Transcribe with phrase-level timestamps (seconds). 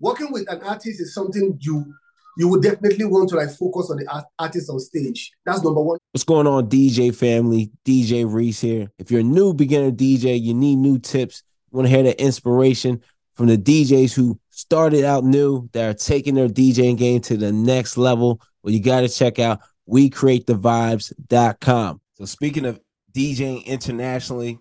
[0.00, 1.94] Working with an artist is something you
[2.38, 5.32] you would definitely want to like focus on the art- artist on stage.
[5.46, 5.96] That's number one.
[6.12, 7.70] What's going on, DJ family?
[7.84, 8.92] DJ Reese here.
[8.98, 11.42] If you're a new beginner DJ, you need new tips.
[11.72, 13.02] You want to hear the inspiration
[13.36, 17.52] from the DJs who started out new that are taking their DJing game to the
[17.52, 18.40] next level.
[18.62, 22.00] Well, you got to check out WeCreateTheVibes.com.
[22.14, 22.80] So speaking of
[23.14, 24.58] DJing internationally,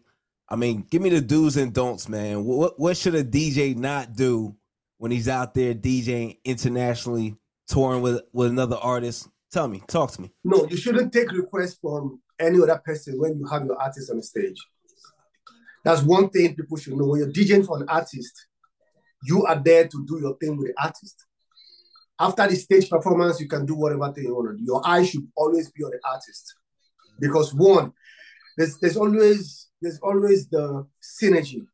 [0.47, 2.45] I mean, give me the do's and don'ts, man.
[2.45, 4.55] What what should a DJ not do
[4.97, 7.35] when he's out there DJing internationally,
[7.67, 9.27] touring with with another artist?
[9.51, 10.31] Tell me, talk to me.
[10.43, 14.17] No, you shouldn't take requests from any other person when you have your artist on
[14.17, 14.57] the stage.
[15.83, 17.05] That's one thing people should know.
[17.05, 18.47] When you're DJing for an artist,
[19.23, 21.25] you are there to do your thing with the artist.
[22.19, 24.59] After the stage performance, you can do whatever thing you want.
[24.59, 26.55] Your eye should always be on the artist.
[27.19, 27.93] Because one,
[28.57, 31.65] there's there's always there's always the synergy.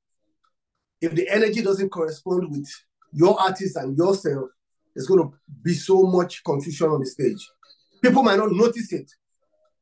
[0.99, 2.69] If the energy doesn't correspond with
[3.11, 4.49] your artist and yourself,
[4.95, 7.47] there's going to be so much confusion on the stage.
[8.01, 9.09] People might not notice it,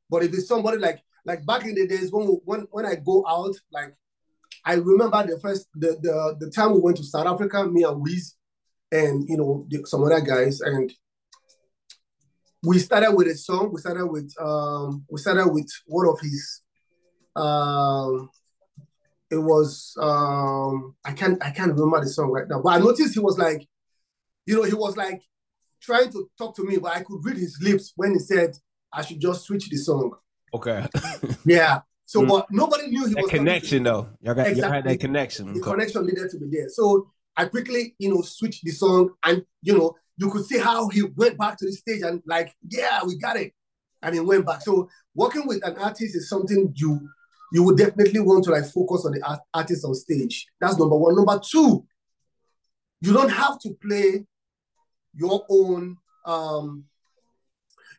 [0.10, 3.24] but if it's somebody like like back in the days when when when I go
[3.28, 3.94] out, like
[4.66, 8.02] I remember the first the the, the time we went to South Africa, me and
[8.02, 8.36] Wiz,
[8.92, 10.92] and you know the, some other guys, and
[12.64, 13.72] we started with a song.
[13.72, 16.62] We started with um we started with one of his
[17.36, 18.30] um
[19.32, 23.14] it was um I can't I can't remember the song right now, but I noticed
[23.14, 23.68] he was like,
[24.46, 25.22] you know, he was like
[25.82, 28.58] trying to talk to me, but I could read his lips when he said
[28.92, 30.14] I should just switch the song.
[30.54, 30.86] Okay.
[31.46, 31.82] Yeah.
[32.06, 32.28] So, Mm.
[32.30, 34.10] but nobody knew he that was connection though.
[34.22, 34.92] Y'all got y'all had Exactly.
[34.94, 35.54] that connection.
[35.54, 35.72] The Okay.
[35.72, 36.70] connection needed to be there.
[36.70, 40.90] So I quickly, you know, switched the song, and you know, you could see how
[40.90, 43.54] he went back to the stage and like, yeah, we got it,
[44.02, 44.62] and he went back.
[44.62, 47.00] So working with an artist is something you
[47.52, 50.48] you would definitely want to like focus on the art- artist on stage.
[50.62, 51.16] That's number one.
[51.16, 51.86] Number two,
[53.02, 54.26] you don't have to play
[55.16, 55.98] your own.
[56.26, 56.86] um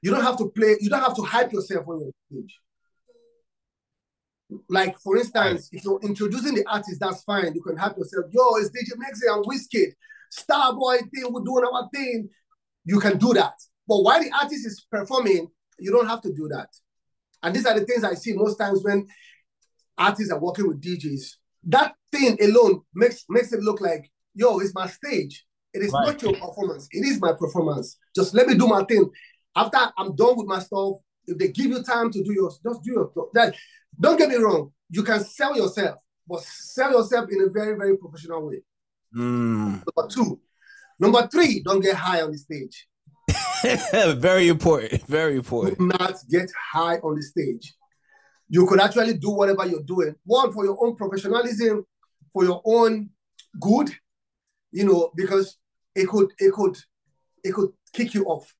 [0.02, 0.76] You don't have to play.
[0.80, 2.58] You don't have to hype yourself on your stage.
[4.68, 7.54] Like for instance, if you're introducing the artist, that's fine.
[7.54, 8.26] You can hype yourself.
[8.30, 9.92] Yo, it's DJ Mexi and Wizkid,
[10.32, 11.32] Starboy thing.
[11.32, 12.28] We're doing our thing.
[12.84, 13.54] You can do that.
[13.86, 16.68] But while the artist is performing, you don't have to do that.
[17.42, 19.06] And these are the things I see most times when
[20.00, 21.34] artists are working with DJs.
[21.64, 25.44] That thing alone makes makes it look like, yo, it's my stage.
[25.72, 26.06] It is Right.
[26.06, 26.88] not your performance.
[26.90, 27.96] It is my performance.
[28.16, 29.08] Just let me do my thing.
[29.54, 30.96] After I'm done with my stuff,
[31.26, 33.26] if they give you time to do your, just do your stuff.
[33.34, 33.54] That
[34.00, 34.72] don't get me wrong.
[34.88, 38.62] You can sell yourself, but sell yourself in a very, very professional way.
[39.14, 39.82] Mm.
[39.86, 40.40] Number two.
[40.98, 42.88] Number three, don't get high on the stage.
[44.18, 45.02] very important.
[45.06, 45.78] Very important.
[45.78, 47.74] Do not get high on the stage.
[48.50, 50.14] You could actually do whatever you're doing.
[50.24, 51.86] One, for your own professionalism,
[52.32, 53.10] for your own
[53.60, 53.88] good,
[54.72, 55.56] you know, because
[55.94, 56.76] it could, it could,
[57.44, 58.52] it could kick you off.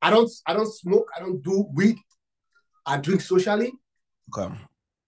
[0.00, 1.96] I don't, I don't smoke, I don't do weed.
[2.86, 3.72] I drink socially.
[4.36, 4.54] Okay.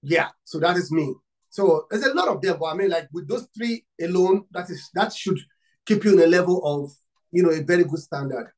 [0.02, 1.14] Yeah, so that is me.
[1.50, 4.68] So there's a lot of them, but I mean, like with those three alone, that
[4.68, 5.38] is that should
[5.86, 6.92] keep you in a level of
[7.32, 8.50] you know a very good standard.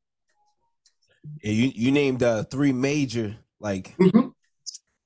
[1.42, 4.27] Yeah, you you named uh three major like Mhm.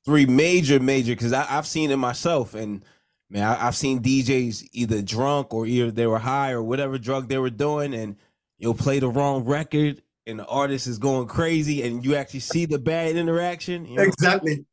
[0.05, 2.85] Three major major because I've seen it myself and
[3.31, 7.29] man I, I've seen DJs either drunk or either they were high or whatever drug
[7.29, 8.17] they were doing and
[8.59, 12.65] you'll play the wrong record and the artist is going crazy and you actually see
[12.65, 13.87] the bad interaction.
[13.87, 14.65] You know, Exactly.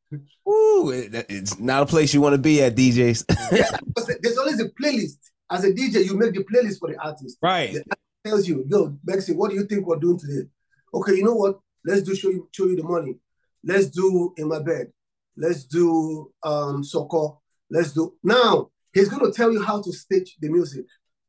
[0.48, 3.26] Ooh, it, it's not a place you want to be at, DJs.
[3.86, 5.18] Because There's always a playlist.
[5.52, 7.38] As a DJ, you make the playlist for the artist.
[7.42, 7.74] right.
[7.74, 10.48] The artist tells you, yo, Bexy, what do you think we're doing today?
[10.94, 11.60] Okay, you know what?
[11.86, 13.16] Let's do show you show you the money.
[13.64, 14.92] Let's do in my bed.
[15.40, 17.38] Let's do um Soco.
[17.72, 18.70] Let's do now.
[18.94, 20.86] He's gonna tell you how to stitch the music.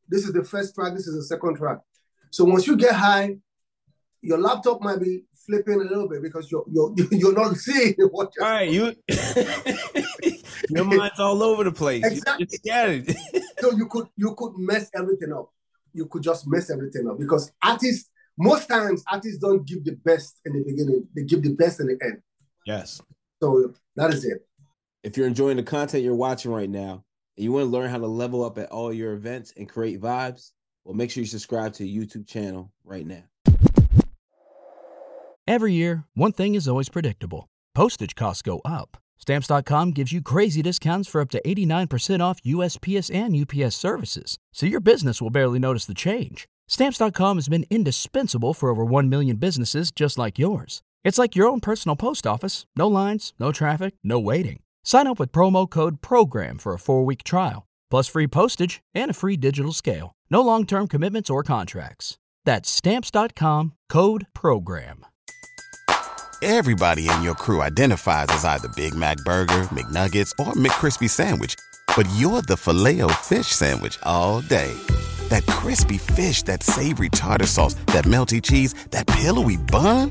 [0.09, 1.79] This is the first track, this is the second track.
[2.31, 3.37] So once you get high,
[4.21, 8.33] your laptop might be flipping a little bit because you're you're you're not seeing what
[8.37, 8.95] you're All right, you
[10.71, 12.05] your mind's all over the place.
[12.05, 12.49] Exactly.
[12.49, 13.17] Scattered.
[13.61, 15.53] so you could you could mess everything up.
[15.93, 20.41] You could just mess everything up because artists most times artists don't give the best
[20.45, 21.07] in the beginning.
[21.15, 22.23] They give the best in the end.
[22.67, 23.01] yes.
[23.43, 24.47] So that is it.
[25.03, 27.05] If you're enjoying the content you're watching right now
[27.37, 30.01] and you want to learn how to level up at all your events and create
[30.01, 30.53] vibes,
[30.85, 33.23] Well, make sure you subscribe to the YouTube channel right now.
[35.47, 38.97] Every year, one thing is always predictable postage costs go up.
[39.19, 44.65] Stamps.com gives you crazy discounts for up to 89% off USPS and UPS services, so
[44.67, 46.49] your business will barely notice the change.
[46.69, 50.83] Stamps.com has been indispensable for over 1 million businesses just like yours.
[51.03, 54.61] It's like your own personal post office no lines, no traffic, no waiting.
[54.85, 59.11] Sign up with promo code PROGRAM for a four week trial, plus free postage and
[59.11, 60.13] a free digital scale.
[60.31, 62.19] No long term commitments or contracts.
[62.45, 65.07] That's Stamps.com code PROGRAM.
[66.43, 71.55] Everybody in your crew identifies as either Big Mac Burger, McNuggets, or McCrispy Sandwich,
[71.95, 74.73] but you're the filet fish Sandwich all day.
[75.29, 80.11] That crispy fish, that savory tartar sauce, that melty cheese, that pillowy bun.